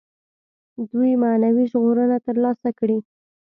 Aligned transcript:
دوی 0.91 1.11
معنوي 1.23 1.63
ژغورنه 1.71 2.17
تر 2.25 2.35
لاسه 2.43 2.69
کړي. 2.79 2.97